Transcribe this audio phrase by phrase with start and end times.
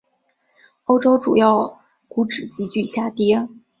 [0.85, 3.47] 欧洲主要股指急剧下跌。